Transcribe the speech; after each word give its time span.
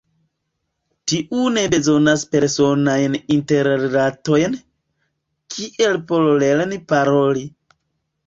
Tiu 1.11 1.41
ne 1.57 1.65
bezonas 1.73 2.21
personajn 2.35 3.17
interrilatojn, 3.35 4.57
kiel 5.57 5.99
por 6.13 6.27
lerni 6.45 6.81
paroli. 6.93 7.45